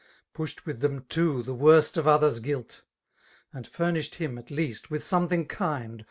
[0.33, 2.81] Pushed with th^m too the worst of others guflt;
[3.53, 5.99] And furnished bioij at leasts with something kind.